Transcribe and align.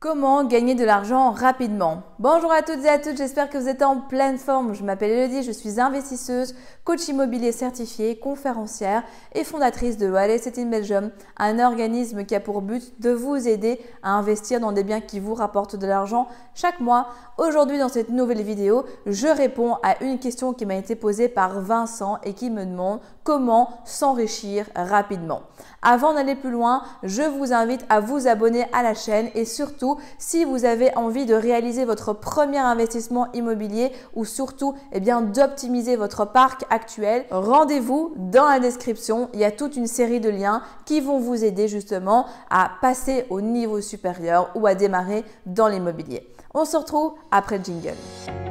Comment 0.00 0.44
gagner 0.44 0.76
de 0.76 0.84
l'argent 0.84 1.32
rapidement 1.32 2.04
Bonjour 2.20 2.52
à 2.52 2.62
toutes 2.62 2.84
et 2.84 2.88
à 2.88 3.00
toutes, 3.00 3.16
j'espère 3.16 3.50
que 3.50 3.58
vous 3.58 3.68
êtes 3.68 3.82
en 3.82 3.96
pleine 3.96 4.38
forme. 4.38 4.72
Je 4.72 4.84
m'appelle 4.84 5.10
Elodie, 5.10 5.42
je 5.42 5.50
suis 5.50 5.80
investisseuse, 5.80 6.54
coach 6.84 7.08
immobilier 7.08 7.50
certifié, 7.50 8.16
conférencière 8.16 9.02
et 9.34 9.42
fondatrice 9.42 9.98
de 9.98 10.08
Wallet 10.08 10.38
City 10.38 10.64
Belgium, 10.64 11.10
un 11.36 11.58
organisme 11.58 12.24
qui 12.24 12.36
a 12.36 12.40
pour 12.40 12.62
but 12.62 13.00
de 13.00 13.10
vous 13.10 13.48
aider 13.48 13.80
à 14.04 14.12
investir 14.12 14.60
dans 14.60 14.70
des 14.70 14.84
biens 14.84 15.00
qui 15.00 15.18
vous 15.18 15.34
rapportent 15.34 15.74
de 15.74 15.86
l'argent 15.88 16.28
chaque 16.54 16.78
mois. 16.78 17.08
Aujourd'hui, 17.36 17.78
dans 17.80 17.88
cette 17.88 18.10
nouvelle 18.10 18.42
vidéo, 18.42 18.84
je 19.06 19.26
réponds 19.26 19.78
à 19.82 20.00
une 20.04 20.20
question 20.20 20.52
qui 20.52 20.64
m'a 20.64 20.76
été 20.76 20.94
posée 20.94 21.28
par 21.28 21.60
Vincent 21.60 22.18
et 22.22 22.34
qui 22.34 22.50
me 22.50 22.64
demande 22.64 23.00
comment 23.24 23.80
s'enrichir 23.84 24.66
rapidement. 24.76 25.42
Avant 25.82 26.14
d'aller 26.14 26.34
plus 26.34 26.50
loin, 26.50 26.82
je 27.02 27.22
vous 27.22 27.52
invite 27.52 27.84
à 27.88 28.00
vous 28.00 28.26
abonner 28.26 28.66
à 28.72 28.82
la 28.82 28.94
chaîne 28.94 29.30
et 29.34 29.44
surtout, 29.44 29.87
si 30.18 30.44
vous 30.44 30.64
avez 30.64 30.94
envie 30.96 31.26
de 31.26 31.34
réaliser 31.34 31.84
votre 31.84 32.12
premier 32.12 32.58
investissement 32.58 33.28
immobilier 33.32 33.92
ou 34.14 34.24
surtout 34.24 34.74
eh 34.92 35.00
d'optimiser 35.00 35.96
votre 35.96 36.24
parc 36.26 36.64
actuel, 36.70 37.24
rendez-vous 37.30 38.12
dans 38.16 38.46
la 38.46 38.60
description. 38.60 39.30
Il 39.32 39.40
y 39.40 39.44
a 39.44 39.50
toute 39.50 39.76
une 39.76 39.86
série 39.86 40.20
de 40.20 40.28
liens 40.28 40.62
qui 40.84 41.00
vont 41.00 41.18
vous 41.18 41.44
aider 41.44 41.68
justement 41.68 42.26
à 42.50 42.70
passer 42.80 43.26
au 43.30 43.40
niveau 43.40 43.80
supérieur 43.80 44.50
ou 44.54 44.66
à 44.66 44.74
démarrer 44.74 45.24
dans 45.46 45.68
l'immobilier. 45.68 46.28
On 46.54 46.64
se 46.64 46.76
retrouve 46.76 47.14
après 47.30 47.58
le 47.58 47.64
jingle. 47.64 48.47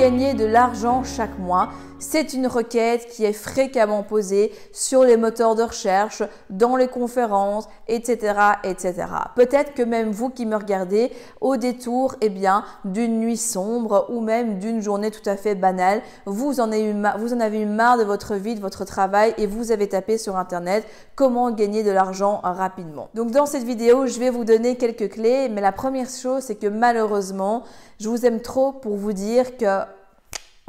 Gagner 0.00 0.32
de 0.32 0.46
l'argent 0.46 1.04
chaque 1.04 1.38
mois 1.38 1.68
c'est 2.00 2.32
une 2.32 2.46
requête 2.46 3.06
qui 3.08 3.24
est 3.24 3.34
fréquemment 3.34 4.02
posée 4.02 4.52
sur 4.72 5.04
les 5.04 5.16
moteurs 5.16 5.54
de 5.54 5.62
recherche, 5.62 6.22
dans 6.48 6.74
les 6.74 6.88
conférences, 6.88 7.68
etc., 7.86 8.34
etc. 8.64 9.04
Peut-être 9.36 9.74
que 9.74 9.82
même 9.82 10.10
vous 10.10 10.30
qui 10.30 10.46
me 10.46 10.56
regardez 10.56 11.12
au 11.40 11.56
détour, 11.56 12.16
eh 12.22 12.30
bien, 12.30 12.64
d'une 12.84 13.20
nuit 13.20 13.36
sombre 13.36 14.06
ou 14.08 14.20
même 14.20 14.58
d'une 14.58 14.80
journée 14.80 15.10
tout 15.10 15.28
à 15.28 15.36
fait 15.36 15.54
banale, 15.54 16.00
vous 16.24 16.60
en, 16.60 16.72
avez 16.72 16.90
eu 16.90 16.94
vous 17.18 17.34
en 17.34 17.40
avez 17.40 17.60
eu 17.60 17.66
marre 17.66 17.98
de 17.98 18.04
votre 18.04 18.34
vie, 18.34 18.54
de 18.54 18.60
votre 18.60 18.84
travail 18.84 19.34
et 19.36 19.46
vous 19.46 19.70
avez 19.70 19.88
tapé 19.88 20.16
sur 20.16 20.36
Internet 20.36 20.86
comment 21.14 21.50
gagner 21.50 21.82
de 21.82 21.90
l'argent 21.90 22.40
rapidement. 22.42 23.10
Donc 23.14 23.30
dans 23.30 23.46
cette 23.46 23.64
vidéo, 23.64 24.06
je 24.06 24.18
vais 24.18 24.30
vous 24.30 24.44
donner 24.44 24.76
quelques 24.76 25.10
clés, 25.10 25.50
mais 25.50 25.60
la 25.60 25.72
première 25.72 26.08
chose, 26.08 26.44
c'est 26.44 26.54
que 26.54 26.66
malheureusement, 26.66 27.64
je 28.00 28.08
vous 28.08 28.24
aime 28.24 28.40
trop 28.40 28.72
pour 28.72 28.96
vous 28.96 29.12
dire 29.12 29.58
que 29.58 29.84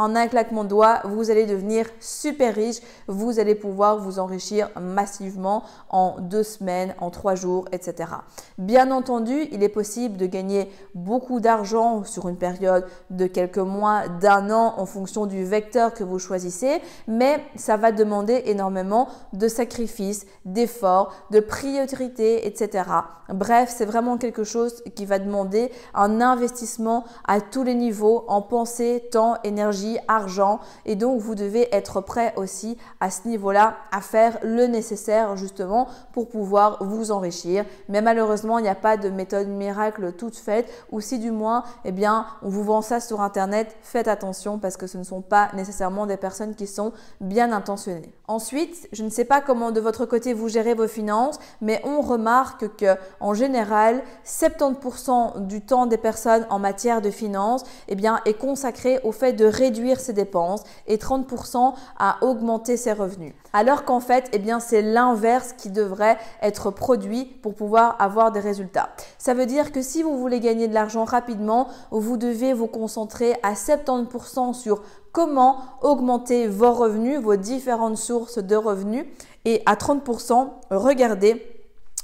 en 0.01 0.15
un 0.15 0.27
claquement 0.27 0.63
de 0.63 0.69
doigts, 0.69 1.01
vous 1.03 1.29
allez 1.29 1.45
devenir 1.45 1.85
super 1.99 2.55
riche. 2.55 2.79
Vous 3.07 3.39
allez 3.39 3.53
pouvoir 3.53 3.99
vous 3.99 4.17
enrichir 4.17 4.67
massivement 4.79 5.63
en 5.91 6.15
deux 6.19 6.41
semaines, 6.41 6.95
en 6.99 7.11
trois 7.11 7.35
jours, 7.35 7.65
etc. 7.71 8.09
Bien 8.57 8.89
entendu, 8.89 9.47
il 9.51 9.61
est 9.61 9.69
possible 9.69 10.17
de 10.17 10.25
gagner 10.25 10.71
beaucoup 10.95 11.39
d'argent 11.39 12.03
sur 12.03 12.27
une 12.29 12.35
période 12.35 12.87
de 13.11 13.27
quelques 13.27 13.59
mois, 13.59 14.07
d'un 14.07 14.49
an, 14.49 14.73
en 14.77 14.87
fonction 14.87 15.27
du 15.27 15.43
vecteur 15.43 15.93
que 15.93 16.03
vous 16.03 16.17
choisissez, 16.17 16.81
mais 17.07 17.43
ça 17.55 17.77
va 17.77 17.91
demander 17.91 18.41
énormément 18.45 19.07
de 19.33 19.47
sacrifices, 19.47 20.25
d'efforts, 20.45 21.13
de 21.29 21.39
priorité, 21.39 22.47
etc. 22.47 22.85
Bref, 23.29 23.71
c'est 23.75 23.85
vraiment 23.85 24.17
quelque 24.17 24.43
chose 24.43 24.83
qui 24.95 25.05
va 25.05 25.19
demander 25.19 25.71
un 25.93 26.21
investissement 26.21 27.05
à 27.27 27.39
tous 27.39 27.63
les 27.63 27.75
niveaux 27.75 28.25
en 28.27 28.41
pensée, 28.41 29.07
temps, 29.11 29.37
énergie 29.43 29.90
argent. 30.07 30.59
Et 30.85 30.95
donc, 30.95 31.19
vous 31.19 31.35
devez 31.35 31.73
être 31.75 32.01
prêt 32.01 32.33
aussi 32.35 32.77
à 32.99 33.09
ce 33.09 33.27
niveau-là 33.27 33.75
à 33.91 34.01
faire 34.01 34.37
le 34.43 34.67
nécessaire 34.67 35.35
justement 35.35 35.87
pour 36.13 36.29
pouvoir 36.29 36.83
vous 36.83 37.11
enrichir. 37.11 37.65
Mais 37.89 38.01
malheureusement, 38.01 38.59
il 38.59 38.63
n'y 38.63 38.69
a 38.69 38.75
pas 38.75 38.97
de 38.97 39.09
méthode 39.09 39.47
miracle 39.47 40.13
toute 40.13 40.35
faite. 40.35 40.69
Ou 40.91 41.01
si 41.01 41.19
du 41.19 41.31
moins, 41.31 41.63
eh 41.85 41.91
bien, 41.91 42.25
on 42.41 42.49
vous 42.49 42.63
vend 42.63 42.81
ça 42.81 42.99
sur 42.99 43.21
Internet, 43.21 43.75
faites 43.81 44.07
attention 44.07 44.59
parce 44.59 44.77
que 44.77 44.87
ce 44.87 44.97
ne 44.97 45.03
sont 45.03 45.21
pas 45.21 45.49
nécessairement 45.53 46.05
des 46.05 46.17
personnes 46.17 46.55
qui 46.55 46.67
sont 46.67 46.93
bien 47.19 47.51
intentionnées. 47.51 48.13
Ensuite, 48.27 48.87
je 48.93 49.03
ne 49.03 49.09
sais 49.09 49.25
pas 49.25 49.41
comment 49.41 49.71
de 49.71 49.81
votre 49.81 50.05
côté 50.05 50.33
vous 50.33 50.47
gérez 50.47 50.73
vos 50.73 50.87
finances, 50.87 51.37
mais 51.59 51.81
on 51.83 52.01
remarque 52.01 52.75
que 52.77 52.95
en 53.19 53.33
général, 53.33 54.03
70% 54.25 55.47
du 55.47 55.61
temps 55.61 55.85
des 55.85 55.97
personnes 55.97 56.45
en 56.49 56.59
matière 56.59 57.01
de 57.01 57.09
finances, 57.09 57.63
eh 57.87 57.95
bien, 57.95 58.21
est 58.25 58.33
consacré 58.33 58.99
au 59.03 59.11
fait 59.11 59.33
de 59.33 59.45
réduire 59.45 59.80
ses 59.99 60.13
dépenses 60.13 60.63
et 60.87 60.97
30% 60.97 61.73
à 61.97 62.17
augmenter 62.21 62.77
ses 62.77 62.93
revenus. 62.93 63.33
Alors 63.53 63.83
qu'en 63.83 63.99
fait, 63.99 64.29
eh 64.33 64.39
bien, 64.39 64.59
c'est 64.59 64.81
l'inverse 64.81 65.53
qui 65.53 65.69
devrait 65.69 66.17
être 66.41 66.71
produit 66.71 67.25
pour 67.25 67.55
pouvoir 67.55 67.95
avoir 67.99 68.31
des 68.31 68.39
résultats. 68.39 68.89
Ça 69.17 69.33
veut 69.33 69.45
dire 69.45 69.71
que 69.71 69.81
si 69.81 70.03
vous 70.03 70.17
voulez 70.17 70.39
gagner 70.39 70.67
de 70.67 70.73
l'argent 70.73 71.03
rapidement, 71.03 71.67
vous 71.91 72.17
devez 72.17 72.53
vous 72.53 72.67
concentrer 72.67 73.35
à 73.43 73.53
70% 73.53 74.53
sur 74.53 74.81
comment 75.11 75.57
augmenter 75.81 76.47
vos 76.47 76.71
revenus, 76.71 77.19
vos 77.19 77.35
différentes 77.35 77.97
sources 77.97 78.37
de 78.37 78.55
revenus 78.55 79.05
et 79.45 79.61
à 79.65 79.75
30%, 79.75 80.49
regardez 80.69 81.60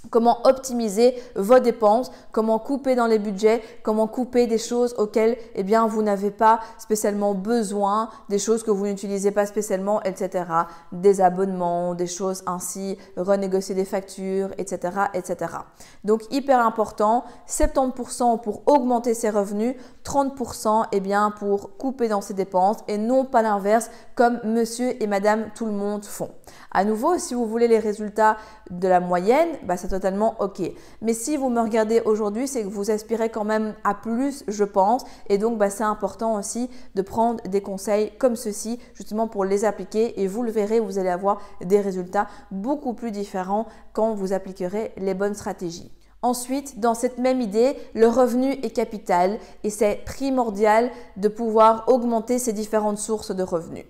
comment 0.09 0.39
optimiser 0.45 1.15
vos 1.35 1.59
dépenses, 1.59 2.11
comment 2.31 2.59
couper 2.59 2.95
dans 2.95 3.07
les 3.07 3.19
budgets, 3.19 3.61
comment 3.83 4.07
couper 4.07 4.47
des 4.47 4.57
choses 4.57 4.95
auxquelles 4.97 5.37
eh 5.55 5.63
bien, 5.63 5.87
vous 5.87 6.01
n'avez 6.01 6.31
pas 6.31 6.59
spécialement 6.77 7.33
besoin, 7.33 8.09
des 8.29 8.39
choses 8.39 8.63
que 8.63 8.71
vous 8.71 8.85
n'utilisez 8.85 9.31
pas 9.31 9.45
spécialement, 9.45 10.01
etc. 10.03 10.45
Des 10.91 11.21
abonnements, 11.21 11.93
des 11.93 12.07
choses 12.07 12.43
ainsi, 12.45 12.97
renégocier 13.17 13.75
des 13.75 13.85
factures, 13.85 14.49
etc. 14.57 14.79
etc. 15.13 15.51
Donc 16.03 16.23
hyper 16.31 16.65
important, 16.65 17.25
70% 17.47 18.41
pour 18.41 18.63
augmenter 18.67 19.13
ses 19.13 19.29
revenus, 19.29 19.75
30% 20.05 20.85
eh 20.91 20.99
bien, 20.99 21.31
pour 21.31 21.77
couper 21.77 22.07
dans 22.07 22.21
ses 22.21 22.33
dépenses 22.33 22.77
et 22.87 22.97
non 22.97 23.25
pas 23.25 23.41
l'inverse 23.41 23.89
comme 24.15 24.39
monsieur 24.43 25.01
et 25.01 25.07
madame 25.07 25.49
tout 25.55 25.65
le 25.65 25.71
monde 25.71 26.05
font. 26.05 26.29
À 26.71 26.85
nouveau, 26.85 27.17
si 27.17 27.33
vous 27.33 27.45
voulez 27.45 27.67
les 27.67 27.79
résultats 27.79 28.37
de 28.69 28.87
la 28.87 28.99
moyenne, 28.99 29.49
bah, 29.63 29.77
c'est 29.77 29.93
totalement 29.97 30.35
OK. 30.39 30.61
Mais 31.01 31.13
si 31.13 31.37
vous 31.37 31.49
me 31.49 31.59
regardez 31.59 32.01
aujourd'hui, 32.01 32.47
c'est 32.47 32.61
que 32.61 32.67
vous 32.67 32.91
aspirez 32.91 33.29
quand 33.29 33.43
même 33.43 33.73
à 33.83 33.95
plus, 33.95 34.43
je 34.47 34.63
pense. 34.63 35.03
Et 35.27 35.39
donc, 35.39 35.57
bah, 35.57 35.71
c'est 35.71 35.83
important 35.83 36.35
aussi 36.35 36.69
de 36.93 37.01
prendre 37.01 37.41
des 37.47 37.61
conseils 37.61 38.11
comme 38.19 38.35
ceci, 38.35 38.79
justement 38.93 39.27
pour 39.27 39.43
les 39.43 39.65
appliquer. 39.65 40.21
Et 40.21 40.27
vous 40.27 40.43
le 40.43 40.51
verrez, 40.51 40.79
vous 40.79 40.99
allez 40.99 41.09
avoir 41.09 41.41
des 41.65 41.81
résultats 41.81 42.27
beaucoup 42.51 42.93
plus 42.93 43.09
différents 43.09 43.65
quand 43.93 44.13
vous 44.13 44.33
appliquerez 44.33 44.93
les 44.97 45.15
bonnes 45.15 45.33
stratégies. 45.33 45.91
Ensuite, 46.21 46.79
dans 46.79 46.93
cette 46.93 47.17
même 47.17 47.41
idée, 47.41 47.75
le 47.95 48.07
revenu 48.07 48.51
est 48.51 48.75
capital 48.75 49.39
et 49.63 49.69
c'est 49.71 50.03
primordial 50.05 50.91
de 51.15 51.27
pouvoir 51.27 51.85
augmenter 51.87 52.37
ces 52.37 52.53
différentes 52.53 52.97
sources 52.97 53.31
de 53.31 53.43
revenus. 53.43 53.85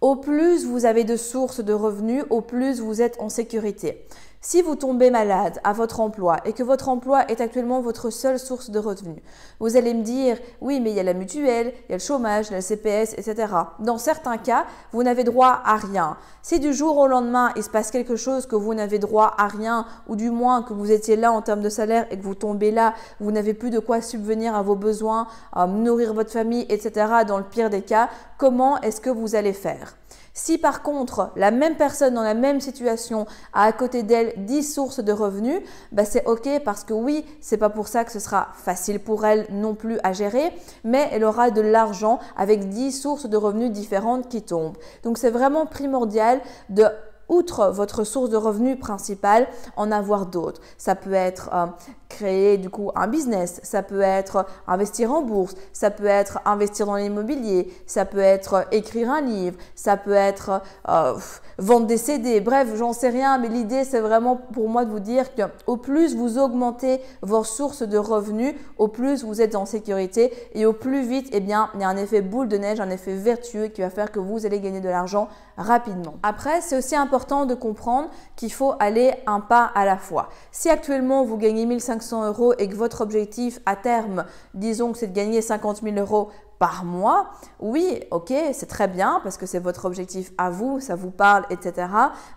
Au 0.00 0.16
plus 0.16 0.66
vous 0.66 0.84
avez 0.84 1.04
de 1.04 1.16
sources 1.16 1.60
de 1.60 1.72
revenus, 1.72 2.24
au 2.30 2.40
plus 2.40 2.80
vous 2.80 3.00
êtes 3.02 3.20
en 3.20 3.28
sécurité. 3.28 4.04
Si 4.44 4.60
vous 4.60 4.74
tombez 4.74 5.12
malade 5.12 5.60
à 5.62 5.72
votre 5.72 6.00
emploi 6.00 6.38
et 6.44 6.52
que 6.52 6.64
votre 6.64 6.88
emploi 6.88 7.24
est 7.30 7.40
actuellement 7.40 7.80
votre 7.80 8.10
seule 8.10 8.40
source 8.40 8.70
de 8.70 8.80
revenus, 8.80 9.22
vous 9.60 9.76
allez 9.76 9.94
me 9.94 10.02
dire 10.02 10.36
oui 10.60 10.80
mais 10.80 10.90
il 10.90 10.96
y 10.96 11.00
a 11.00 11.04
la 11.04 11.14
mutuelle, 11.14 11.72
il 11.88 11.92
y 11.92 11.94
a 11.94 11.98
le 11.98 12.02
chômage, 12.02 12.50
la 12.50 12.60
CPS, 12.60 13.12
etc. 13.12 13.52
Dans 13.78 13.98
certains 13.98 14.38
cas, 14.38 14.66
vous 14.90 15.04
n'avez 15.04 15.22
droit 15.22 15.62
à 15.64 15.76
rien. 15.76 16.16
Si 16.42 16.58
du 16.58 16.72
jour 16.74 16.98
au 16.98 17.06
lendemain 17.06 17.52
il 17.54 17.62
se 17.62 17.70
passe 17.70 17.92
quelque 17.92 18.16
chose 18.16 18.46
que 18.46 18.56
vous 18.56 18.74
n'avez 18.74 18.98
droit 18.98 19.32
à 19.38 19.46
rien 19.46 19.86
ou 20.08 20.16
du 20.16 20.32
moins 20.32 20.64
que 20.64 20.72
vous 20.72 20.90
étiez 20.90 21.14
là 21.14 21.30
en 21.30 21.40
termes 21.40 21.62
de 21.62 21.68
salaire 21.68 22.08
et 22.10 22.18
que 22.18 22.24
vous 22.24 22.34
tombez 22.34 22.72
là, 22.72 22.94
vous 23.20 23.30
n'avez 23.30 23.54
plus 23.54 23.70
de 23.70 23.78
quoi 23.78 24.00
subvenir 24.00 24.56
à 24.56 24.62
vos 24.62 24.74
besoins, 24.74 25.28
nourrir 25.68 26.14
votre 26.14 26.32
famille, 26.32 26.66
etc. 26.68 27.06
Dans 27.28 27.38
le 27.38 27.44
pire 27.44 27.70
des 27.70 27.82
cas, 27.82 28.08
comment 28.42 28.80
est-ce 28.80 29.00
que 29.00 29.08
vous 29.08 29.36
allez 29.36 29.52
faire 29.52 29.96
si 30.34 30.58
par 30.58 30.82
contre 30.82 31.30
la 31.36 31.52
même 31.52 31.76
personne 31.76 32.14
dans 32.14 32.24
la 32.24 32.34
même 32.34 32.60
situation 32.60 33.26
a 33.52 33.64
à 33.64 33.72
côté 33.72 34.02
d'elle 34.02 34.32
10 34.46 34.62
sources 34.64 34.98
de 34.98 35.12
revenus, 35.12 35.60
bah 35.92 36.06
c'est 36.06 36.24
ok 36.26 36.48
parce 36.64 36.82
que 36.82 36.94
oui, 36.94 37.24
c'est 37.40 37.58
pas 37.58 37.68
pour 37.68 37.86
ça 37.86 38.04
que 38.04 38.10
ce 38.10 38.18
sera 38.18 38.48
facile 38.54 38.98
pour 38.98 39.26
elle 39.26 39.46
non 39.50 39.74
plus 39.74 39.98
à 40.02 40.14
gérer, 40.14 40.50
mais 40.84 41.06
elle 41.12 41.22
aura 41.22 41.50
de 41.50 41.60
l'argent 41.60 42.18
avec 42.34 42.68
10 42.70 42.92
sources 42.92 43.26
de 43.26 43.36
revenus 43.36 43.70
différentes 43.70 44.28
qui 44.28 44.42
tombent. 44.42 44.78
Donc 45.04 45.18
c'est 45.18 45.30
vraiment 45.30 45.66
primordial 45.66 46.40
de 46.70 46.86
outre 47.32 47.70
votre 47.70 48.04
source 48.04 48.30
de 48.30 48.36
revenus 48.36 48.78
principale, 48.78 49.48
en 49.76 49.90
avoir 49.90 50.26
d'autres. 50.26 50.60
Ça 50.78 50.94
peut 50.94 51.14
être 51.14 51.50
euh, 51.52 51.66
créer 52.08 52.58
du 52.58 52.68
coup 52.68 52.90
un 52.94 53.08
business, 53.08 53.60
ça 53.62 53.82
peut 53.82 54.02
être 54.02 54.46
investir 54.68 55.12
en 55.12 55.22
bourse, 55.22 55.54
ça 55.72 55.90
peut 55.90 56.06
être 56.06 56.40
investir 56.44 56.86
dans 56.86 56.96
l'immobilier, 56.96 57.72
ça 57.86 58.04
peut 58.04 58.18
être 58.18 58.66
écrire 58.70 59.10
un 59.10 59.22
livre, 59.22 59.56
ça 59.74 59.96
peut 59.96 60.12
être 60.12 60.60
euh, 60.88 61.14
vendre 61.58 61.86
des 61.86 61.96
CD, 61.96 62.40
bref, 62.40 62.68
j'en 62.76 62.92
sais 62.92 63.08
rien, 63.08 63.38
mais 63.38 63.48
l'idée 63.48 63.84
c'est 63.84 64.00
vraiment 64.00 64.36
pour 64.36 64.68
moi 64.68 64.84
de 64.84 64.90
vous 64.90 65.00
dire 65.00 65.34
que 65.34 65.42
au 65.66 65.78
plus 65.78 66.14
vous 66.14 66.38
augmentez 66.38 67.00
vos 67.22 67.44
sources 67.44 67.82
de 67.82 67.96
revenus, 67.96 68.54
au 68.76 68.88
plus 68.88 69.24
vous 69.24 69.40
êtes 69.40 69.54
en 69.54 69.64
sécurité 69.64 70.32
et 70.52 70.66
au 70.66 70.74
plus 70.74 71.02
vite, 71.02 71.28
eh 71.32 71.40
bien, 71.40 71.70
il 71.74 71.80
y 71.80 71.84
a 71.84 71.88
un 71.88 71.96
effet 71.96 72.20
boule 72.20 72.48
de 72.48 72.58
neige, 72.58 72.80
un 72.80 72.90
effet 72.90 73.14
vertueux 73.14 73.68
qui 73.68 73.80
va 73.80 73.88
faire 73.88 74.12
que 74.12 74.20
vous 74.20 74.44
allez 74.44 74.60
gagner 74.60 74.80
de 74.80 74.88
l'argent 74.88 75.28
rapidement. 75.56 76.14
Après, 76.22 76.60
c'est 76.60 76.76
aussi 76.76 76.96
important 76.96 77.21
de 77.22 77.54
comprendre 77.54 78.08
qu'il 78.36 78.52
faut 78.52 78.74
aller 78.78 79.12
un 79.26 79.40
pas 79.40 79.70
à 79.74 79.84
la 79.84 79.96
fois. 79.96 80.28
Si 80.50 80.68
actuellement 80.68 81.24
vous 81.24 81.36
gagnez 81.36 81.66
1500 81.66 82.26
euros 82.26 82.54
et 82.58 82.68
que 82.68 82.74
votre 82.74 83.00
objectif 83.00 83.60
à 83.64 83.76
terme, 83.76 84.24
disons 84.54 84.92
que 84.92 84.98
c'est 84.98 85.06
de 85.08 85.14
gagner 85.14 85.40
50 85.40 85.82
000 85.82 85.96
euros 85.96 86.30
par 86.62 86.84
mois, 86.84 87.32
oui, 87.58 87.98
ok, 88.12 88.32
c'est 88.52 88.68
très 88.68 88.86
bien 88.86 89.18
parce 89.24 89.36
que 89.36 89.46
c'est 89.46 89.58
votre 89.58 89.84
objectif 89.84 90.30
à 90.38 90.48
vous, 90.48 90.78
ça 90.78 90.94
vous 90.94 91.10
parle, 91.10 91.44
etc. 91.50 91.88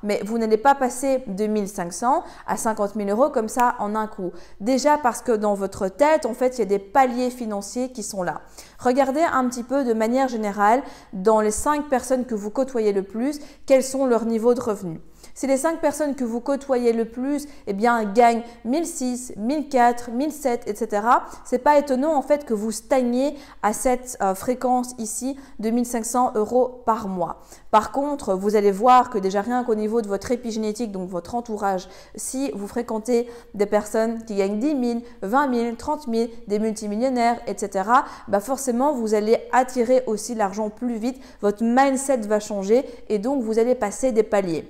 Mais 0.02 0.20
vous 0.26 0.40
n'allez 0.40 0.58
pas 0.58 0.74
passer 0.74 1.24
de 1.28 1.46
1500 1.46 2.24
à 2.48 2.58
50 2.58 2.96
000 2.96 3.08
euros 3.12 3.30
comme 3.30 3.50
ça 3.50 3.76
en 3.78 3.94
un 3.94 4.08
coup. 4.08 4.32
Déjà 4.60 4.98
parce 4.98 5.22
que 5.22 5.32
dans 5.32 5.54
votre 5.54 5.90
tête, 5.90 6.26
en 6.26 6.34
fait, 6.34 6.58
il 6.58 6.62
y 6.62 6.62
a 6.64 6.66
des 6.66 6.80
paliers 6.80 7.30
financiers 7.30 7.92
qui 7.92 8.02
sont 8.02 8.24
là. 8.24 8.42
Regardez 8.80 9.22
un 9.22 9.48
petit 9.48 9.62
peu 9.62 9.84
de 9.84 9.94
manière 9.94 10.28
générale 10.28 10.82
dans 11.14 11.40
les 11.40 11.52
cinq 11.52 11.88
personnes 11.88 12.26
que 12.26 12.34
vous 12.34 12.50
côtoyez 12.50 12.94
le 12.94 13.04
plus, 13.04 13.40
quels 13.68 13.84
sont 13.84 14.08
leurs 14.08 14.26
niveaux 14.26 14.56
de 14.56 14.62
revenus. 14.62 15.02
Si 15.38 15.48
les 15.48 15.58
cinq 15.58 15.82
personnes 15.82 16.16
que 16.16 16.24
vous 16.24 16.40
côtoyez 16.40 16.94
le 16.94 17.04
plus, 17.04 17.46
eh 17.68 17.74
bien, 17.74 18.06
gagnent 18.06 18.42
1006, 18.64 19.34
1004, 19.36 20.12
1007, 20.12 20.64
etc., 20.66 21.08
c'est 21.44 21.60
pas 21.60 21.78
étonnant 21.78 22.16
en 22.16 22.22
fait 22.22 22.46
que 22.46 22.54
vous 22.54 22.72
stagniez 22.72 23.36
à 23.62 23.74
cette 23.74 24.18
euh, 24.22 24.34
fréquence 24.34 24.96
ici 24.98 25.36
de 25.60 25.72
1500 25.72 26.32
euros 26.36 26.82
par 26.86 27.10
mois. 27.10 27.42
Par 27.70 27.92
contre, 27.92 28.34
vous 28.34 28.56
allez 28.56 28.72
voir 28.72 29.10
que 29.10 29.18
déjà 29.18 29.42
rien 29.42 29.66
qu'au 29.66 29.76
niveau 29.76 30.02
de 30.02 30.08
votre 30.08 30.32
épigénétique, 30.32 30.94
donc 30.94 31.10
votre 31.10 31.36
entourage, 31.36 31.90
si 32.16 32.50
vous 32.56 32.70
fréquentez 32.70 33.30
des 33.56 33.66
personnes 33.66 34.24
qui 34.24 34.36
gagnent 34.36 34.60
10 34.60 34.68
000, 34.70 35.02
20 35.22 35.54
000, 35.54 35.76
30 35.76 36.08
000, 36.10 36.30
des 36.48 36.60
multimillionnaires, 36.60 37.42
etc., 37.46 37.90
bah 38.30 38.40
forcément, 38.40 38.94
vous 38.94 39.14
allez 39.14 39.38
attirer 39.52 40.02
aussi 40.08 40.34
l'argent 40.34 40.70
plus 40.70 40.96
vite, 40.96 41.22
votre 41.42 41.62
mindset 41.62 42.20
va 42.20 42.40
changer 42.40 42.86
et 43.10 43.20
donc 43.20 43.44
vous 43.44 43.60
allez 43.60 43.76
passer 43.76 44.14
des 44.14 44.24
paliers 44.24 44.66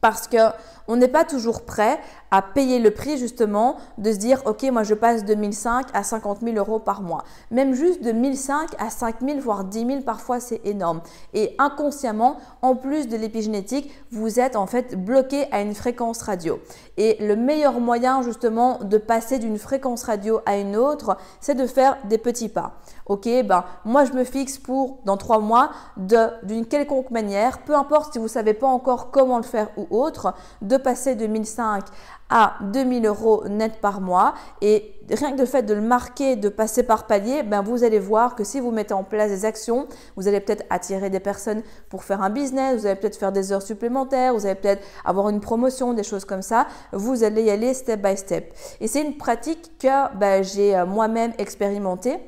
parce 0.00 0.28
qu'on 0.28 0.96
n'est 0.96 1.08
pas 1.08 1.24
toujours 1.24 1.62
prêt 1.62 1.98
à 2.30 2.42
payer 2.42 2.78
le 2.78 2.90
prix 2.90 3.16
justement 3.18 3.76
de 3.98 4.12
se 4.12 4.18
dire 4.18 4.42
ok 4.46 4.64
moi 4.70 4.82
je 4.82 4.94
passe 4.94 5.24
de 5.24 5.34
1005 5.34 5.86
à 5.94 6.02
50 6.02 6.40
000 6.42 6.56
euros 6.56 6.78
par 6.78 7.02
mois. 7.02 7.24
Même 7.50 7.74
juste 7.74 8.02
de 8.02 8.12
1005 8.12 8.70
à 8.78 8.90
5 8.90 9.16
000 9.20 9.40
voire 9.40 9.64
10 9.64 9.86
000 9.86 10.00
parfois 10.02 10.40
c'est 10.40 10.60
énorme. 10.64 11.00
Et 11.34 11.54
inconsciemment 11.58 12.36
en 12.62 12.76
plus 12.76 13.08
de 13.08 13.16
l'épigénétique 13.16 13.90
vous 14.10 14.38
êtes 14.38 14.56
en 14.56 14.66
fait 14.66 14.94
bloqué 15.02 15.46
à 15.52 15.60
une 15.60 15.74
fréquence 15.74 16.22
radio. 16.22 16.60
Et 16.96 17.16
le 17.20 17.36
meilleur 17.36 17.80
moyen 17.80 18.22
justement 18.22 18.78
de 18.82 18.98
passer 18.98 19.38
d'une 19.38 19.58
fréquence 19.58 20.04
radio 20.04 20.40
à 20.46 20.56
une 20.56 20.76
autre 20.76 21.16
c'est 21.40 21.54
de 21.54 21.66
faire 21.66 21.96
des 22.04 22.18
petits 22.18 22.48
pas. 22.48 22.78
Ok 23.06 23.28
ben 23.44 23.64
moi 23.84 24.04
je 24.04 24.12
me 24.12 24.24
fixe 24.24 24.58
pour 24.58 24.98
dans 25.04 25.16
trois 25.16 25.38
mois 25.38 25.70
d'une 25.96 26.66
quelconque 26.66 27.10
manière 27.12 27.60
peu 27.60 27.74
importe 27.74 28.12
si 28.12 28.18
vous 28.18 28.26
savez 28.28 28.52
pas 28.52 28.66
encore 28.66 29.10
comment 29.12 29.36
le 29.36 29.44
faire 29.44 29.68
ou 29.76 29.86
autre, 29.90 30.34
de 30.60 30.76
passer 30.76 31.14
de 31.14 31.26
1005 31.26 31.84
à 32.28 32.54
2000 32.60 33.06
euros 33.06 33.44
net 33.48 33.80
par 33.80 34.00
mois. 34.00 34.34
Et 34.60 34.94
rien 35.10 35.32
que 35.32 35.38
le 35.38 35.46
fait 35.46 35.62
de 35.62 35.74
le 35.74 35.80
marquer, 35.80 36.36
de 36.36 36.48
passer 36.48 36.82
par 36.82 37.06
palier, 37.06 37.42
ben 37.42 37.62
vous 37.62 37.84
allez 37.84 37.98
voir 37.98 38.34
que 38.34 38.44
si 38.44 38.60
vous 38.60 38.70
mettez 38.70 38.94
en 38.94 39.04
place 39.04 39.30
des 39.30 39.44
actions, 39.44 39.86
vous 40.16 40.26
allez 40.26 40.40
peut-être 40.40 40.64
attirer 40.70 41.10
des 41.10 41.20
personnes 41.20 41.62
pour 41.88 42.04
faire 42.04 42.22
un 42.22 42.30
business, 42.30 42.80
vous 42.80 42.86
allez 42.86 42.96
peut-être 42.96 43.16
faire 43.16 43.32
des 43.32 43.52
heures 43.52 43.62
supplémentaires, 43.62 44.34
vous 44.34 44.46
allez 44.46 44.56
peut-être 44.56 44.84
avoir 45.04 45.28
une 45.28 45.40
promotion, 45.40 45.92
des 45.92 46.02
choses 46.02 46.24
comme 46.24 46.42
ça. 46.42 46.66
Vous 46.92 47.22
allez 47.22 47.44
y 47.44 47.50
aller 47.50 47.74
step 47.74 48.02
by 48.02 48.16
step. 48.16 48.52
Et 48.80 48.88
c'est 48.88 49.02
une 49.02 49.16
pratique 49.16 49.78
que 49.78 50.14
ben, 50.16 50.42
j'ai 50.42 50.76
euh, 50.76 50.86
moi-même 50.86 51.32
expérimentée 51.38 52.18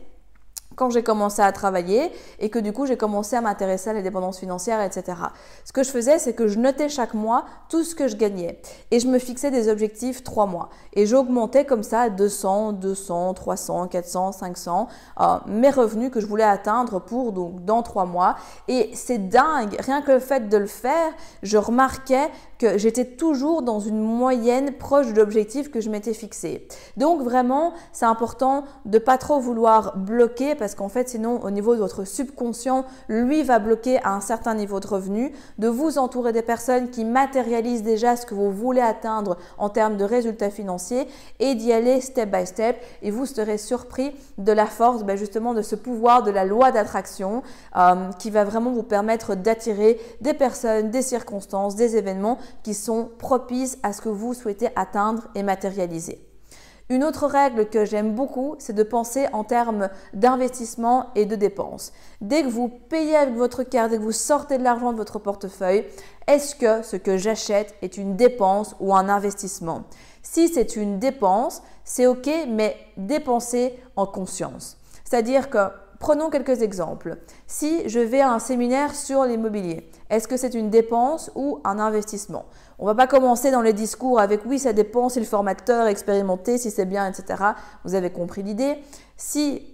quand 0.79 0.91
j'ai 0.91 1.03
commencé 1.03 1.43
à 1.43 1.51
travailler 1.51 2.13
et 2.39 2.49
que 2.51 2.59
du 2.59 2.73
coup 2.73 2.87
j'ai 2.87 2.97
commencé 2.97 3.35
à 3.35 3.41
m'intéresser 3.41 3.91
à 3.91 3.93
l'indépendance 3.93 4.39
financière, 4.39 4.81
etc. 4.81 5.19
Ce 5.65 5.73
que 5.73 5.83
je 5.83 5.91
faisais, 5.91 6.19
c'est 6.19 6.35
que 6.35 6.47
je 6.47 6.59
notais 6.59 6.89
chaque 6.89 7.15
mois 7.15 7.45
tout 7.69 7.83
ce 7.83 7.95
que 7.95 8.07
je 8.07 8.17
gagnais 8.17 8.61
et 8.91 9.01
je 9.01 9.09
me 9.09 9.19
fixais 9.19 9.51
des 9.51 9.69
objectifs 9.69 10.23
trois 10.23 10.47
mois 10.47 10.69
et 10.93 11.05
j'augmentais 11.05 11.65
comme 11.65 11.83
ça 11.83 12.03
à 12.03 12.11
200, 12.11 12.73
200, 12.75 13.35
300, 13.35 13.89
400, 13.89 14.33
500 14.33 14.89
mes 15.47 15.71
revenus 15.71 16.11
que 16.11 16.21
je 16.21 16.27
voulais 16.27 16.45
atteindre 16.45 17.01
pour 17.01 17.33
donc 17.33 17.65
dans 17.65 17.83
trois 17.83 18.07
mois 18.07 18.37
et 18.69 18.91
c'est 18.95 19.29
dingue, 19.29 19.77
rien 19.81 20.01
que 20.03 20.13
le 20.13 20.21
fait 20.21 20.49
de 20.49 20.57
le 20.57 20.67
faire, 20.67 21.13
je 21.43 21.59
remarquais 21.59 22.31
que 22.59 22.77
j'étais 22.77 23.05
toujours 23.05 23.63
dans 23.63 23.81
une 23.81 24.01
moyenne 24.01 24.73
proche 24.73 25.13
de 25.13 25.17
l'objectif 25.17 25.71
que 25.71 25.81
je 25.81 25.91
m'étais 25.91 26.13
fixé. 26.13 26.67
Donc 26.97 27.23
vraiment, 27.23 27.73
c'est 27.93 28.05
important 28.05 28.65
de 28.85 28.99
pas 28.99 29.17
trop 29.17 29.39
vouloir 29.39 29.97
bloquer 29.97 30.55
parce 30.55 30.68
qu'en 30.75 30.89
fait, 30.89 31.09
sinon, 31.09 31.41
au 31.43 31.51
niveau 31.51 31.75
de 31.75 31.81
votre 31.81 32.05
subconscient, 32.05 32.85
lui 33.09 33.43
va 33.43 33.59
bloquer 33.59 33.99
à 34.05 34.15
un 34.15 34.21
certain 34.21 34.55
niveau 34.55 34.81
de 34.81 34.87
revenu, 34.87 35.33
de 35.59 35.69
vous 35.69 35.99
entourer 35.99 36.33
des 36.33 36.43
personnes 36.43 36.91
qui 36.91 37.05
matérialisent 37.05 37.83
déjà 37.83 38.17
ce 38.17 38.27
que 38.27 38.35
vous 38.35 38.51
voulez 38.51 38.81
atteindre 38.81 39.37
en 39.59 39.69
termes 39.69 39.97
de 39.97 40.05
résultats 40.05 40.51
financiers 40.51 41.09
et 41.41 41.55
d'y 41.55 41.73
aller 41.73 42.01
step 42.01 42.31
by 42.31 42.47
step 42.47 42.77
et 43.03 43.11
vous 43.11 43.27
serez 43.27 43.59
surpris 43.59 44.13
de 44.39 44.53
la 44.53 44.67
force 44.67 45.05
ben, 45.05 45.17
justement 45.17 45.55
de 45.55 45.63
ce 45.63 45.75
pouvoir 45.75 46.23
de 46.23 46.31
la 46.31 46.45
loi 46.45 46.73
d'attraction 46.73 47.43
euh, 47.77 48.11
qui 48.19 48.31
va 48.31 48.45
vraiment 48.45 48.71
vous 48.71 48.83
permettre 48.83 49.35
d'attirer 49.35 50.01
des 50.21 50.35
personnes, 50.35 50.91
des 50.91 51.03
circonstances, 51.03 51.77
des 51.77 51.97
événements 51.97 52.39
qui 52.63 52.75
sont 52.75 53.11
propices 53.19 53.79
à 53.83 53.93
ce 53.93 54.01
que 54.01 54.09
vous 54.09 54.35
souhaitez 54.35 54.69
atteindre 54.77 55.29
et 55.35 55.43
matérialiser. 55.43 56.28
Une 56.91 57.05
autre 57.05 57.27
règle 57.27 57.69
que 57.69 57.85
j'aime 57.85 58.15
beaucoup, 58.15 58.57
c'est 58.59 58.73
de 58.73 58.83
penser 58.83 59.27
en 59.35 59.45
termes 59.45 59.91
d'investissement 60.15 61.09
et 61.15 61.27
de 61.27 61.37
dépenses. 61.37 61.93
Dès 62.23 62.43
que 62.43 62.49
vous 62.49 62.69
payez 62.69 63.15
avec 63.15 63.35
votre 63.35 63.63
carte, 63.63 63.91
dès 63.91 63.99
que 63.99 64.03
vous 64.03 64.13
sortez 64.13 64.57
de 64.57 64.65
l'argent 64.65 64.93
de 64.93 64.97
votre 64.97 65.19
portefeuille, 65.19 65.85
est-ce 66.27 66.55
que 66.55 66.83
ce 66.83 66.97
que 66.97 67.19
j'achète 67.19 67.75
est 67.83 67.99
une 67.99 68.17
dépense 68.17 68.75
ou 68.81 68.95
un 68.95 69.11
investissement? 69.11 69.85
Si 70.23 70.49
c'est 70.49 70.77
une 70.77 70.99
dépense, 70.99 71.63
c'est 71.85 72.07
OK, 72.07 72.31
mais 72.49 72.75
dépensez 72.97 73.79
en 73.95 74.07
conscience. 74.07 74.79
C'est-à-dire 75.05 75.51
que 75.51 75.59
Prenons 75.99 76.31
quelques 76.31 76.63
exemples. 76.63 77.19
Si 77.49 77.89
je 77.89 77.99
vais 77.99 78.21
à 78.21 78.33
un 78.33 78.39
séminaire 78.39 78.95
sur 78.95 79.25
l'immobilier, 79.25 79.91
est-ce 80.11 80.29
que 80.29 80.37
c'est 80.37 80.55
une 80.55 80.71
dépense 80.71 81.31
ou 81.35 81.61
un 81.65 81.81
investissement? 81.81 82.45
On 82.79 82.85
ne 82.85 82.91
va 82.91 82.95
pas 82.95 83.09
commencer 83.09 83.51
dans 83.51 83.63
les 83.63 83.73
discours 83.73 84.21
avec 84.21 84.43
oui, 84.47 84.61
ça 84.61 84.73
dépend 84.73 85.09
si 85.09 85.19
le 85.19 85.27
formateur 85.27 85.87
est 85.87 85.91
expérimenté, 85.91 86.57
si 86.57 86.71
c'est 86.71 86.85
bien, 86.85 87.11
etc. 87.11 87.43
Vous 87.85 87.95
avez 87.95 88.11
compris 88.11 88.45
l'idée. 88.45 88.79
Si 89.17 89.73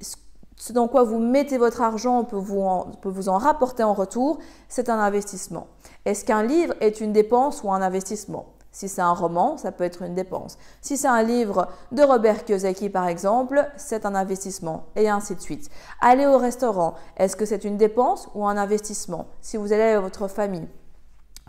ce 0.56 0.72
dans 0.72 0.88
quoi 0.88 1.02
vous 1.02 1.18
mettez 1.18 1.58
votre 1.58 1.82
argent 1.82 2.24
peut 2.24 2.36
vous 2.36 2.64
peut 3.02 3.10
vous 3.10 3.28
en 3.28 3.36
rapporter 3.36 3.82
en 3.82 3.92
retour, 3.92 4.38
c'est 4.68 4.88
un 4.88 4.98
investissement. 4.98 5.66
Est-ce 6.06 6.24
qu'un 6.24 6.42
livre 6.42 6.74
est 6.80 7.02
une 7.02 7.12
dépense 7.12 7.62
ou 7.62 7.70
un 7.70 7.82
investissement? 7.82 8.46
Si 8.74 8.88
c'est 8.88 9.00
un 9.00 9.12
roman, 9.12 9.56
ça 9.56 9.70
peut 9.70 9.84
être 9.84 10.02
une 10.02 10.14
dépense. 10.14 10.58
Si 10.82 10.96
c'est 10.96 11.08
un 11.08 11.22
livre 11.22 11.68
de 11.92 12.02
Robert 12.02 12.44
Kiyosaki, 12.44 12.90
par 12.90 13.06
exemple, 13.06 13.70
c'est 13.76 14.04
un 14.04 14.16
investissement, 14.16 14.86
et 14.96 15.08
ainsi 15.08 15.36
de 15.36 15.40
suite. 15.40 15.70
Aller 16.00 16.26
au 16.26 16.38
restaurant, 16.38 16.94
est-ce 17.16 17.36
que 17.36 17.46
c'est 17.46 17.64
une 17.64 17.76
dépense 17.76 18.28
ou 18.34 18.46
un 18.46 18.56
investissement? 18.56 19.28
Si 19.40 19.56
vous 19.56 19.72
allez 19.72 19.84
avec 19.84 20.02
votre 20.02 20.26
famille, 20.26 20.66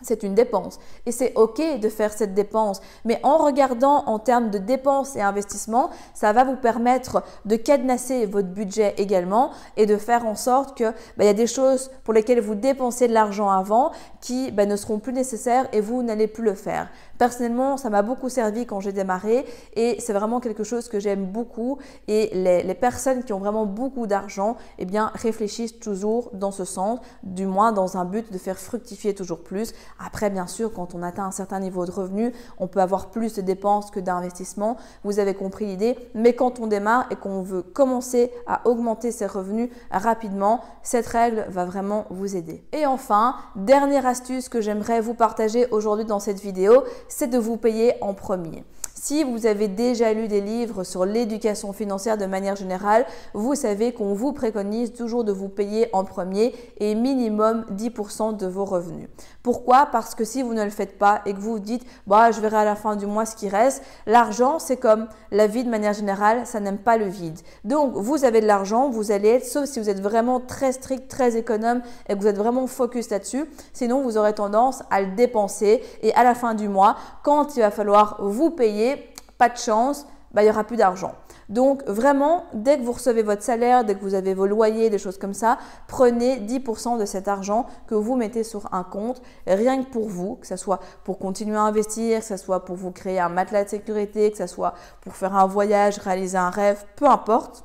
c'est 0.02 0.24
une 0.24 0.36
dépense. 0.36 0.80
Et 1.06 1.12
c'est 1.12 1.34
OK 1.36 1.62
de 1.80 1.90
faire 1.90 2.12
cette 2.12 2.34
dépense. 2.34 2.82
Mais 3.06 3.20
en 3.24 3.38
regardant 3.38 4.04
en 4.06 4.20
termes 4.20 4.50
de 4.50 4.58
dépenses 4.58 5.16
et 5.16 5.22
investissements, 5.22 5.90
ça 6.14 6.34
va 6.34 6.44
vous 6.44 6.58
permettre 6.58 7.24
de 7.46 7.56
cadenasser 7.56 8.26
votre 8.26 8.50
budget 8.50 8.94
également 8.98 9.52
et 9.78 9.86
de 9.86 9.98
faire 9.98 10.26
en 10.26 10.36
sorte 10.36 10.78
que 10.78 10.92
bah, 10.92 11.24
il 11.24 11.26
y 11.26 11.30
a 11.30 11.34
des 11.34 11.48
choses 11.48 11.92
pour 12.04 12.14
lesquelles 12.14 12.42
vous 12.42 12.56
dépensez 12.56 13.08
de 13.08 13.14
l'argent 13.14 13.50
avant 13.50 13.92
qui 14.22 14.52
bah, 14.52 14.66
ne 14.66 14.76
seront 14.76 15.00
plus 15.00 15.14
nécessaires 15.14 15.68
et 15.72 15.82
vous 15.82 16.04
n'allez 16.04 16.28
plus 16.28 16.44
le 16.44 16.56
faire. 16.56 16.90
Personnellement, 17.18 17.78
ça 17.78 17.90
m'a 17.90 18.02
beaucoup 18.02 18.28
servi 18.28 18.66
quand 18.66 18.82
j'ai 18.82 18.92
démarré 18.92 19.46
et 19.76 19.96
c'est 20.00 20.12
vraiment 20.12 20.42
quelque 20.42 20.66
chose 20.66 20.90
que 20.90 21.00
j'aime 21.00 21.26
beaucoup. 21.26 21.78
Et 22.08 22.30
les, 22.34 22.76
personnes 22.76 23.24
qui 23.24 23.32
ont 23.32 23.40
vraiment 23.40 23.66
beaucoup 23.66 24.06
d'argent, 24.06 24.58
eh 24.80 24.86
bien, 24.86 25.12
réfléchissent 25.16 25.80
toujours 25.80 26.30
dans 26.34 26.52
ce 26.52 26.66
sens, 26.66 27.00
du 27.24 27.46
moins 27.46 27.72
dans 27.72 27.98
un 27.98 28.04
but 28.04 28.34
de 28.34 28.38
faire 28.38 28.60
fructifier 28.60 29.16
toujours 29.16 29.42
plus. 29.44 29.74
Après, 30.00 30.30
bien 30.30 30.48
sûr, 30.48 30.72
quand 30.74 30.96
on 30.96 31.04
atteint 31.04 31.26
un 31.26 31.32
certain 31.32 31.60
niveau 31.60 31.86
de 31.86 31.92
revenu, 31.92 32.34
on 32.60 32.68
peut 32.68 32.80
avoir 32.82 33.08
plus 33.08 33.34
de 33.36 33.42
dépenses 33.42 33.92
que 33.92 34.00
d'investissements. 34.00 34.78
Vous 35.04 35.20
avez 35.20 35.34
compris 35.34 35.66
l'idée. 35.66 35.98
Mais 36.14 36.34
quand 36.34 36.60
on 36.60 36.68
démarre 36.68 37.08
et 37.12 37.16
qu'on 37.16 37.42
veut 37.42 37.62
commencer 37.62 38.32
à 38.48 38.68
augmenter 38.68 39.12
ses 39.12 39.26
revenus 39.26 39.70
rapidement, 39.92 40.62
cette 40.84 41.08
règle 41.08 41.46
va 41.50 41.66
vraiment 41.66 42.06
vous 42.10 42.36
aider. 42.36 42.64
Et 42.74 42.86
enfin, 42.86 43.36
dernière 43.56 44.06
astuce 44.06 44.50
que 44.50 44.62
j'aimerais 44.62 45.02
vous 45.02 45.14
partager 45.14 45.68
aujourd'hui 45.72 46.06
dans 46.06 46.20
cette 46.20 46.40
vidéo, 46.40 46.84
c'est 47.08 47.28
de 47.28 47.38
vous 47.38 47.58
payer 47.58 47.94
en 48.02 48.14
premier. 48.14 48.64
Si 49.08 49.24
vous 49.24 49.46
avez 49.46 49.68
déjà 49.68 50.14
lu 50.14 50.28
des 50.28 50.42
livres 50.42 50.84
sur 50.84 51.06
l'éducation 51.06 51.74
financière 51.74 52.18
de 52.18 52.26
manière 52.26 52.56
générale, 52.56 53.06
vous 53.36 53.54
savez 53.54 53.94
qu'on 53.94 54.16
vous 54.16 54.34
préconise 54.34 54.94
toujours 54.94 55.24
de 55.24 55.32
vous 55.32 55.48
payer 55.48 55.90
en 55.94 56.04
premier 56.04 56.56
et 56.80 56.96
minimum 56.96 57.68
10% 57.72 58.36
de 58.36 58.48
vos 58.48 58.66
revenus. 58.66 59.08
Pourquoi? 59.44 59.90
Parce 59.92 60.16
que 60.16 60.24
si 60.24 60.42
vous 60.42 60.56
ne 60.56 60.64
le 60.64 60.72
faites 60.72 60.98
pas 60.98 61.22
et 61.28 61.36
que 61.36 61.40
vous 61.40 61.52
vous 61.52 61.60
dites 61.60 61.86
bah 62.08 62.32
je 62.32 62.42
verrai 62.42 62.58
à 62.58 62.66
la 62.66 62.76
fin 62.76 62.96
du 62.96 63.06
mois 63.06 63.28
ce 63.28 63.36
qui 63.36 63.48
reste, 63.48 63.84
l'argent 64.08 64.58
c'est 64.58 64.78
comme 64.78 65.08
la 65.30 65.46
vie 65.46 65.64
de 65.64 65.70
manière 65.70 65.94
générale, 65.94 66.48
ça 66.48 66.60
n'aime 66.60 66.80
pas 66.80 66.98
le 66.98 67.06
vide. 67.06 67.38
Donc 67.64 67.94
vous 67.94 68.26
avez 68.26 68.42
de 68.42 68.48
l'argent, 68.48 68.90
vous 68.90 69.12
allez 69.12 69.30
être 69.30 69.46
sauf 69.46 69.66
si 69.66 69.80
vous 69.80 69.88
êtes 69.88 70.02
vraiment 70.02 70.40
très 70.40 70.72
strict, 70.72 71.08
très 71.08 71.38
économe 71.38 71.84
et 72.10 72.16
que 72.16 72.20
vous 72.20 72.26
êtes 72.26 72.40
vraiment 72.40 72.66
focus 72.66 73.12
là-dessus, 73.12 73.46
sinon 73.72 74.02
vous 74.02 74.18
aurez 74.18 74.34
tendance 74.34 74.82
à 74.90 75.02
le 75.02 75.12
dépenser 75.16 75.84
et 76.02 76.12
à 76.16 76.24
la 76.24 76.34
fin 76.34 76.56
du 76.56 76.68
mois, 76.68 76.96
quand 77.22 77.56
il 77.56 77.60
va 77.60 77.70
falloir 77.70 78.18
vous 78.20 78.50
payer, 78.50 78.95
pas 79.38 79.50
de 79.50 79.58
chance, 79.58 80.06
bah, 80.36 80.42
il 80.42 80.46
n'y 80.46 80.52
aura 80.52 80.66
plus 80.66 80.76
d'argent. 80.76 81.14
Donc 81.48 81.84
vraiment, 81.86 82.44
dès 82.54 82.78
que 82.78 82.84
vous 82.84 82.92
recevez 82.92 83.24
votre 83.24 83.42
salaire, 83.42 83.86
dès 83.86 83.96
que 83.96 84.02
vous 84.02 84.16
avez 84.16 84.34
vos 84.34 84.48
loyers, 84.48 84.90
des 84.90 84.98
choses 84.98 85.18
comme 85.18 85.34
ça, 85.34 85.58
prenez 85.88 86.40
10% 86.40 87.00
de 87.00 87.06
cet 87.06 87.28
argent 87.28 87.68
que 87.88 87.96
vous 87.96 88.16
mettez 88.16 88.44
sur 88.44 88.74
un 88.74 88.84
compte, 88.84 89.22
rien 89.48 89.82
que 89.82 89.90
pour 89.90 90.10
vous, 90.10 90.36
que 90.36 90.48
ce 90.48 90.58
soit 90.58 90.80
pour 91.04 91.20
continuer 91.20 91.56
à 91.56 91.62
investir, 91.62 92.20
que 92.20 92.26
ce 92.26 92.38
soit 92.38 92.66
pour 92.66 92.76
vous 92.76 92.92
créer 92.92 93.20
un 93.20 93.30
matelas 93.30 93.64
de 93.64 93.70
sécurité, 93.70 94.30
que 94.32 94.38
ce 94.38 94.48
soit 94.48 94.74
pour 95.02 95.16
faire 95.16 95.36
un 95.36 95.46
voyage, 95.46 96.00
réaliser 96.00 96.38
un 96.38 96.50
rêve, 96.50 96.84
peu 96.96 97.06
importe 97.06 97.64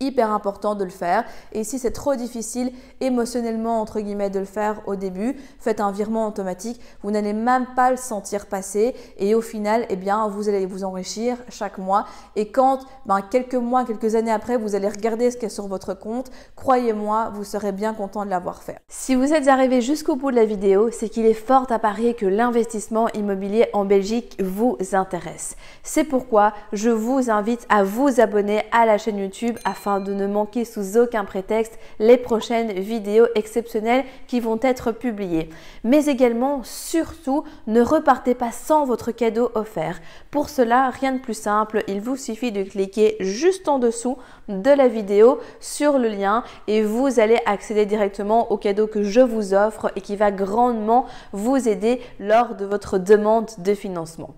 hyper 0.00 0.30
important 0.30 0.74
de 0.74 0.84
le 0.84 0.90
faire. 0.90 1.24
Et 1.52 1.64
si 1.64 1.78
c'est 1.78 1.90
trop 1.90 2.14
difficile 2.14 2.72
émotionnellement, 3.00 3.80
entre 3.80 4.00
guillemets, 4.00 4.30
de 4.30 4.38
le 4.38 4.44
faire 4.44 4.82
au 4.86 4.96
début, 4.96 5.36
faites 5.58 5.80
un 5.80 5.90
virement 5.90 6.26
automatique. 6.26 6.80
Vous 7.02 7.10
n'allez 7.10 7.32
même 7.32 7.66
pas 7.74 7.90
le 7.90 7.96
sentir 7.96 8.46
passer. 8.46 8.94
Et 9.18 9.34
au 9.34 9.40
final, 9.40 9.86
eh 9.88 9.96
bien, 9.96 10.28
vous 10.28 10.48
allez 10.48 10.66
vous 10.66 10.84
enrichir 10.84 11.36
chaque 11.48 11.78
mois. 11.78 12.06
Et 12.34 12.50
quand, 12.50 12.80
ben, 13.06 13.20
quelques 13.22 13.54
mois, 13.54 13.84
quelques 13.84 14.14
années 14.14 14.32
après, 14.32 14.56
vous 14.56 14.74
allez 14.74 14.88
regarder 14.88 15.30
ce 15.30 15.36
qu'il 15.36 15.44
y 15.44 15.46
a 15.46 15.50
sur 15.50 15.66
votre 15.66 15.94
compte, 15.94 16.30
croyez-moi, 16.54 17.30
vous 17.34 17.44
serez 17.44 17.72
bien 17.72 17.94
content 17.94 18.24
de 18.24 18.30
l'avoir 18.30 18.62
fait. 18.62 18.78
Si 18.88 19.14
vous 19.14 19.32
êtes 19.32 19.48
arrivé 19.48 19.80
jusqu'au 19.80 20.16
bout 20.16 20.30
de 20.30 20.36
la 20.36 20.44
vidéo, 20.44 20.90
c'est 20.90 21.08
qu'il 21.08 21.26
est 21.26 21.34
fort 21.34 21.66
à 21.70 21.78
parier 21.78 22.14
que 22.14 22.26
l'investissement 22.26 23.08
immobilier 23.14 23.68
en 23.72 23.84
Belgique 23.84 24.36
vous 24.42 24.76
intéresse. 24.92 25.56
C'est 25.82 26.04
pourquoi 26.04 26.52
je 26.72 26.90
vous 26.90 27.30
invite 27.30 27.66
à 27.68 27.82
vous 27.82 28.20
abonner 28.20 28.62
à 28.72 28.86
la 28.86 28.98
chaîne 28.98 29.18
YouTube 29.18 29.58
afin 29.86 30.00
de 30.00 30.12
ne 30.12 30.26
manquer 30.26 30.64
sous 30.64 30.98
aucun 30.98 31.24
prétexte 31.24 31.78
les 32.00 32.16
prochaines 32.16 32.72
vidéos 32.72 33.26
exceptionnelles 33.36 34.04
qui 34.26 34.40
vont 34.40 34.58
être 34.60 34.90
publiées. 34.90 35.48
Mais 35.84 36.06
également, 36.06 36.62
surtout, 36.64 37.44
ne 37.68 37.80
repartez 37.80 38.34
pas 38.34 38.50
sans 38.50 38.84
votre 38.84 39.12
cadeau 39.12 39.52
offert. 39.54 40.00
Pour 40.32 40.48
cela, 40.48 40.90
rien 40.90 41.12
de 41.12 41.20
plus 41.20 41.38
simple, 41.40 41.84
il 41.86 42.00
vous 42.00 42.16
suffit 42.16 42.50
de 42.50 42.64
cliquer 42.64 43.16
juste 43.20 43.68
en 43.68 43.78
dessous 43.78 44.18
de 44.48 44.70
la 44.70 44.88
vidéo 44.88 45.38
sur 45.60 45.98
le 45.98 46.08
lien 46.08 46.42
et 46.66 46.82
vous 46.82 47.20
allez 47.20 47.38
accéder 47.46 47.86
directement 47.86 48.50
au 48.50 48.56
cadeau 48.56 48.88
que 48.88 49.04
je 49.04 49.20
vous 49.20 49.54
offre 49.54 49.92
et 49.94 50.00
qui 50.00 50.16
va 50.16 50.32
grandement 50.32 51.06
vous 51.32 51.68
aider 51.68 52.00
lors 52.18 52.56
de 52.56 52.64
votre 52.64 52.98
demande 52.98 53.50
de 53.58 53.74
financement. 53.74 54.34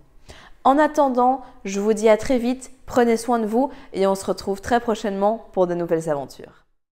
En 0.68 0.76
attendant, 0.76 1.40
je 1.64 1.80
vous 1.80 1.94
dis 1.94 2.10
à 2.10 2.18
très 2.18 2.36
vite, 2.36 2.70
prenez 2.84 3.16
soin 3.16 3.38
de 3.38 3.46
vous 3.46 3.70
et 3.94 4.06
on 4.06 4.14
se 4.14 4.26
retrouve 4.26 4.60
très 4.60 4.80
prochainement 4.80 5.48
pour 5.54 5.66
de 5.66 5.72
nouvelles 5.72 6.10
aventures. 6.10 6.57